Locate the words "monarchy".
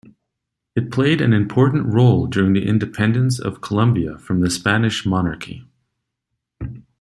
5.05-5.63